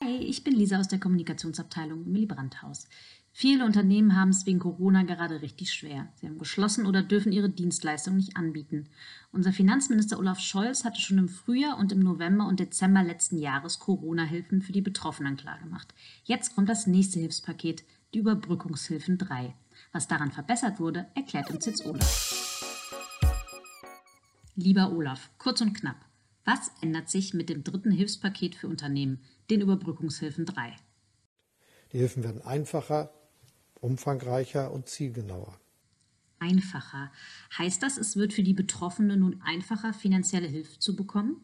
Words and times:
Hi, 0.00 0.16
ich 0.20 0.44
bin 0.44 0.54
Lisa 0.54 0.78
aus 0.78 0.86
der 0.86 1.00
Kommunikationsabteilung 1.00 2.04
im 2.04 2.14
Willy 2.14 2.26
Brandt 2.26 2.62
Haus. 2.62 2.86
Viele 3.32 3.64
Unternehmen 3.64 4.14
haben 4.14 4.28
es 4.28 4.46
wegen 4.46 4.60
Corona 4.60 5.02
gerade 5.02 5.42
richtig 5.42 5.72
schwer. 5.72 6.06
Sie 6.14 6.26
haben 6.26 6.38
geschlossen 6.38 6.86
oder 6.86 7.02
dürfen 7.02 7.32
ihre 7.32 7.50
Dienstleistungen 7.50 8.18
nicht 8.18 8.36
anbieten. 8.36 8.86
Unser 9.32 9.52
Finanzminister 9.52 10.20
Olaf 10.20 10.38
Scholz 10.38 10.84
hatte 10.84 11.00
schon 11.00 11.18
im 11.18 11.28
Frühjahr 11.28 11.78
und 11.78 11.90
im 11.90 11.98
November 11.98 12.46
und 12.46 12.60
Dezember 12.60 13.02
letzten 13.02 13.38
Jahres 13.38 13.80
Corona-Hilfen 13.80 14.62
für 14.62 14.72
die 14.72 14.82
Betroffenen 14.82 15.36
klargemacht. 15.36 15.94
Jetzt 16.22 16.54
kommt 16.54 16.68
das 16.68 16.86
nächste 16.86 17.18
Hilfspaket, 17.18 17.82
die 18.14 18.18
Überbrückungshilfen 18.18 19.18
3. 19.18 19.52
Was 19.90 20.06
daran 20.06 20.30
verbessert 20.30 20.78
wurde, 20.78 21.06
erklärt 21.16 21.50
uns 21.50 21.66
jetzt 21.66 21.84
Olaf. 21.84 22.35
Lieber 24.58 24.90
Olaf, 24.90 25.28
kurz 25.36 25.60
und 25.60 25.74
knapp. 25.74 26.02
Was 26.46 26.70
ändert 26.80 27.10
sich 27.10 27.34
mit 27.34 27.50
dem 27.50 27.62
dritten 27.62 27.90
Hilfspaket 27.90 28.54
für 28.54 28.68
Unternehmen, 28.68 29.20
den 29.50 29.60
Überbrückungshilfen 29.60 30.46
3? 30.46 30.74
Die 31.92 31.98
Hilfen 31.98 32.24
werden 32.24 32.40
einfacher, 32.40 33.12
umfangreicher 33.82 34.72
und 34.72 34.88
zielgenauer. 34.88 35.60
Einfacher. 36.38 37.12
Heißt 37.58 37.82
das, 37.82 37.98
es 37.98 38.16
wird 38.16 38.32
für 38.32 38.42
die 38.42 38.54
Betroffenen 38.54 39.20
nun 39.20 39.42
einfacher, 39.44 39.92
finanzielle 39.92 40.48
Hilfe 40.48 40.78
zu 40.78 40.96
bekommen? 40.96 41.36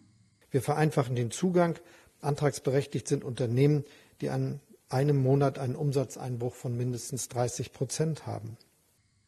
Wir 0.50 0.62
vereinfachen 0.62 1.14
den 1.14 1.30
Zugang. 1.30 1.78
Antragsberechtigt 2.22 3.06
sind 3.06 3.24
Unternehmen, 3.24 3.84
die 4.22 4.30
an 4.30 4.60
einem 4.88 5.22
Monat 5.22 5.58
einen 5.58 5.76
Umsatzeinbruch 5.76 6.54
von 6.54 6.78
mindestens 6.78 7.28
30 7.28 7.74
Prozent 7.74 8.26
haben. 8.26 8.56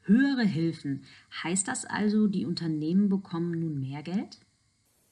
Höhere 0.07 0.45
Hilfen. 0.45 1.05
Heißt 1.43 1.67
das 1.69 1.85
also, 1.85 2.27
die 2.27 2.47
Unternehmen 2.47 3.09
bekommen 3.09 3.59
nun 3.59 3.81
mehr 3.81 4.03
Geld? 4.03 4.39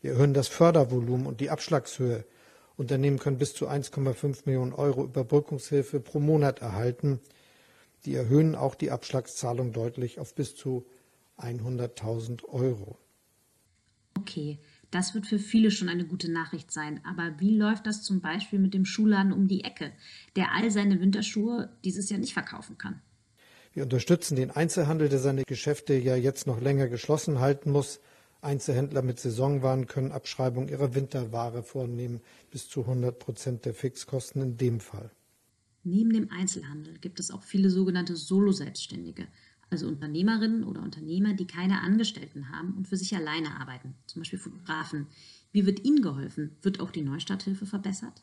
Wir 0.01 0.13
erhöhen 0.13 0.35
das 0.35 0.49
Fördervolumen 0.49 1.27
und 1.27 1.41
die 1.41 1.51
Abschlagshöhe. 1.51 2.27
Unternehmen 2.77 3.19
können 3.19 3.39
bis 3.39 3.55
zu 3.55 3.69
1,5 3.69 4.43
Millionen 4.47 4.73
Euro 4.73 5.05
Überbrückungshilfe 5.05 6.01
pro 6.01 6.21
Monat 6.21 6.61
erhalten. 6.61 7.21
Die 8.05 8.15
erhöhen 8.15 8.55
auch 8.55 8.75
die 8.75 8.91
Abschlagszahlung 8.91 9.73
deutlich 9.73 10.19
auf 10.19 10.35
bis 10.35 10.57
zu 10.57 10.87
100.000 11.39 12.45
Euro. 12.49 12.99
Okay, 14.19 14.59
das 14.91 15.15
wird 15.15 15.27
für 15.27 15.39
viele 15.39 15.71
schon 15.71 15.89
eine 15.89 16.05
gute 16.05 16.31
Nachricht 16.31 16.71
sein. 16.71 17.01
Aber 17.05 17.39
wie 17.39 17.57
läuft 17.57 17.87
das 17.87 18.03
zum 18.03 18.21
Beispiel 18.21 18.59
mit 18.59 18.75
dem 18.75 18.85
Schuhladen 18.85 19.33
um 19.33 19.49
die 19.49 19.65
Ecke, 19.65 19.93
der 20.37 20.53
all 20.55 20.71
seine 20.71 21.01
Winterschuhe 21.01 21.71
dieses 21.85 22.11
Jahr 22.11 22.21
nicht 22.21 22.35
verkaufen 22.35 22.77
kann? 22.77 23.01
Wir 23.75 23.85
unterstützen 23.85 24.37
den 24.37 24.51
Einzelhandel, 24.51 25.09
der 25.09 25.19
seine 25.19 25.45
Geschäfte 25.45 25.95
ja 25.95 26.15
jetzt 26.15 26.47
noch 26.47 26.61
länger 26.61 26.89
geschlossen 26.89 27.41
halten 27.41 27.71
muss. 27.71 28.01
Einzelhändler 28.43 29.03
mit 29.03 29.19
Saisonwaren 29.19 29.87
können 29.87 30.13
Abschreibung 30.13 30.69
ihrer 30.69 30.95
Winterware 30.95 31.63
vornehmen, 31.63 32.21
bis 32.51 32.69
zu 32.69 32.81
100 32.83 33.19
Prozent 33.19 33.65
der 33.65 33.73
Fixkosten 33.73 34.43
in 34.43 34.57
dem 34.59 34.81
Fall. 34.81 35.11
Neben 35.85 36.13
dem 36.13 36.31
Einzelhandel 36.31 36.99
gibt 36.99 37.19
es 37.19 37.31
auch 37.31 37.43
viele 37.43 37.71
sogenannte 37.71 38.15
Solo-Selbstständige, 38.15 39.27
also 39.71 39.89
Unternehmerinnen 39.89 40.65
oder 40.65 40.83
Unternehmer, 40.83 41.33
die 41.33 41.47
keine 41.47 41.81
Angestellten 41.81 42.51
haben 42.51 42.75
und 42.77 42.89
für 42.89 42.97
sich 42.97 43.17
alleine 43.17 43.59
arbeiten, 43.59 43.95
zum 44.07 44.21
Beispiel 44.21 44.39
Fotografen. 44.39 45.07
Wie 45.51 45.65
wird 45.65 45.85
ihnen 45.85 46.03
geholfen? 46.03 46.57
Wird 46.61 46.81
auch 46.81 46.91
die 46.91 47.03
Neustarthilfe 47.03 47.65
verbessert? 47.65 48.23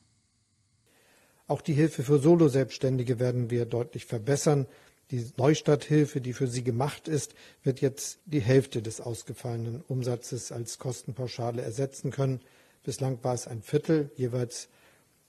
Auch 1.48 1.62
die 1.62 1.74
Hilfe 1.74 2.04
für 2.04 2.20
Solo-Selbstständige 2.20 3.20
werden 3.20 3.50
wir 3.50 3.66
deutlich 3.66 4.06
verbessern. 4.06 4.68
Die 5.12 5.26
Neustarthilfe, 5.38 6.22
die 6.22 6.34
für 6.34 6.48
sie 6.48 6.64
gemacht 6.64 7.08
ist, 7.08 7.34
wird 7.64 7.82
jetzt 7.82 8.20
die 8.26 8.42
Hälfte 8.42 8.82
des 8.82 9.02
ausgefallenen 9.02 9.82
Umsatzes 9.88 10.52
als 10.52 10.78
Kostenpauschale 10.78 11.62
ersetzen 11.62 12.12
können. 12.12 12.42
Bislang 12.84 13.24
war 13.24 13.34
es 13.34 13.48
ein 13.48 13.64
Viertel, 13.64 14.12
jeweils 14.16 14.70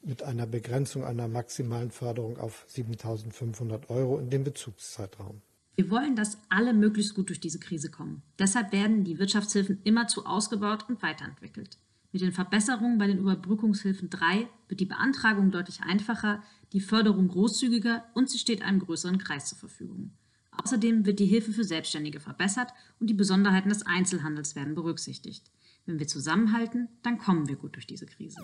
mit 0.02 0.22
einer 0.22 0.46
Begrenzung 0.46 1.04
einer 1.04 1.28
maximalen 1.28 1.90
Förderung 1.90 2.38
auf 2.38 2.66
7.500 2.70 3.88
Euro 3.88 4.18
in 4.18 4.30
dem 4.30 4.44
Bezugszeitraum. 4.44 5.40
Wir 5.76 5.90
wollen, 5.90 6.14
dass 6.14 6.36
alle 6.50 6.74
möglichst 6.74 7.14
gut 7.14 7.30
durch 7.30 7.40
diese 7.40 7.58
Krise 7.58 7.90
kommen. 7.90 8.22
Deshalb 8.38 8.72
werden 8.72 9.04
die 9.04 9.18
Wirtschaftshilfen 9.18 9.80
immerzu 9.84 10.26
ausgebaut 10.26 10.84
und 10.88 11.02
weiterentwickelt. 11.02 11.78
Mit 12.12 12.22
den 12.22 12.32
Verbesserungen 12.32 12.98
bei 12.98 13.06
den 13.06 13.18
Überbrückungshilfen 13.18 14.10
3 14.10 14.48
wird 14.68 14.80
die 14.80 14.86
Beantragung 14.86 15.52
deutlich 15.52 15.82
einfacher, 15.82 16.42
die 16.72 16.80
Förderung 16.80 17.28
großzügiger 17.28 18.04
und 18.14 18.28
sie 18.28 18.38
steht 18.38 18.62
einem 18.62 18.80
größeren 18.80 19.18
Kreis 19.18 19.46
zur 19.46 19.58
Verfügung. 19.58 20.10
Außerdem 20.50 21.06
wird 21.06 21.20
die 21.20 21.26
Hilfe 21.26 21.52
für 21.52 21.62
Selbstständige 21.62 22.18
verbessert 22.18 22.72
und 22.98 23.08
die 23.08 23.14
Besonderheiten 23.14 23.68
des 23.68 23.86
Einzelhandels 23.86 24.56
werden 24.56 24.74
berücksichtigt. 24.74 25.52
Wenn 25.86 26.00
wir 26.00 26.08
zusammenhalten, 26.08 26.88
dann 27.02 27.18
kommen 27.18 27.48
wir 27.48 27.54
gut 27.54 27.76
durch 27.76 27.86
diese 27.86 28.06
Krise. 28.06 28.40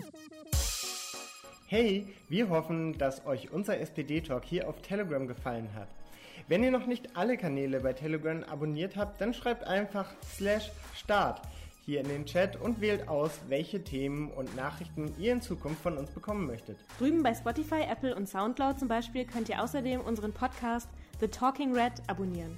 Hey, 1.67 2.07
wir 2.29 2.47
hoffen, 2.47 2.97
dass 2.97 3.25
euch 3.25 3.51
unser 3.51 3.77
SPD-Talk 3.79 4.45
hier 4.45 4.69
auf 4.69 4.81
Telegram 4.81 5.27
gefallen 5.27 5.73
hat. 5.73 5.89
Wenn 6.47 6.63
ihr 6.63 6.71
noch 6.71 6.87
nicht 6.87 7.17
alle 7.17 7.35
Kanäle 7.35 7.81
bei 7.81 7.91
Telegram 7.91 8.41
abonniert 8.43 8.95
habt, 8.95 9.19
dann 9.19 9.33
schreibt 9.33 9.65
einfach 9.65 10.09
slash 10.37 10.71
start 10.95 11.41
hier 11.87 12.01
in 12.01 12.09
den 12.09 12.25
Chat 12.25 12.57
und 12.57 12.81
wählt 12.81 13.07
aus, 13.07 13.31
welche 13.47 13.81
Themen 13.81 14.29
und 14.31 14.53
Nachrichten 14.57 15.13
ihr 15.17 15.31
in 15.31 15.41
Zukunft 15.41 15.81
von 15.81 15.97
uns 15.97 16.11
bekommen 16.11 16.45
möchtet. 16.45 16.77
Drüben 16.99 17.23
bei 17.23 17.33
Spotify, 17.33 17.83
Apple 17.89 18.13
und 18.13 18.27
Soundcloud 18.27 18.77
zum 18.77 18.89
Beispiel 18.89 19.23
könnt 19.23 19.47
ihr 19.47 19.63
außerdem 19.63 20.01
unseren 20.01 20.33
Podcast 20.33 20.89
The 21.21 21.29
Talking 21.29 21.73
Red 21.73 21.93
abonnieren. 22.07 22.57